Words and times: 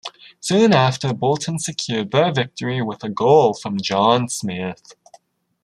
Soon 0.39 0.73
after, 0.73 1.13
Bolton 1.13 1.59
secured 1.59 2.09
their 2.09 2.31
victory 2.33 2.81
with 2.81 3.03
a 3.03 3.09
goal 3.09 3.53
from 3.53 3.77
John 3.79 4.29
Smith. 4.29 4.95